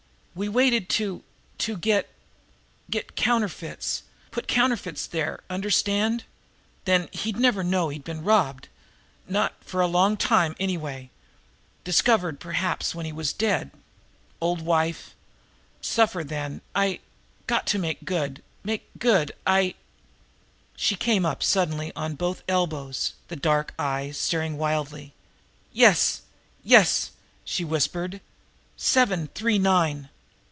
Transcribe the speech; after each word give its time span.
We 0.33 0.47
waited 0.47 0.87
to 0.91 1.25
to 1.57 1.75
get 1.75 2.09
get 2.89 3.17
counterfeits 3.17 4.03
put 4.31 4.47
counterfeits 4.47 5.05
there 5.05 5.43
understand? 5.49 6.23
Then 6.85 7.09
he'd 7.11 7.35
never 7.37 7.65
know 7.65 7.89
he'd 7.89 8.05
been 8.05 8.23
robbed 8.23 8.69
not 9.27 9.61
for 9.61 9.81
a 9.81 9.87
long 9.87 10.15
time 10.15 10.55
anyway 10.57 11.09
discovered 11.83 12.39
perhaps 12.39 12.95
when 12.95 13.05
he 13.05 13.11
was 13.11 13.33
dead 13.33 13.71
old 14.39 14.61
wife 14.61 15.15
suffer 15.81 16.23
then 16.23 16.61
I 16.73 17.01
got 17.45 17.67
to 17.67 17.77
make 17.77 18.05
good 18.05 18.41
make 18.63 18.87
good 18.99 19.33
I" 19.45 19.75
She 20.77 20.95
came 20.95 21.25
up 21.25 21.43
suddenly 21.43 21.91
on 21.93 22.15
both 22.15 22.37
her 22.39 22.45
elbows, 22.47 23.15
the 23.27 23.35
dark 23.35 23.73
eyes 23.77 24.17
staring 24.17 24.57
wildly. 24.57 25.11
"Yes, 25.73 26.21
yes!" 26.63 27.11
she 27.43 27.65
whispered. 27.65 28.21
"Seven 28.77 29.27
three 29.35 29.59
nine! 29.59 30.07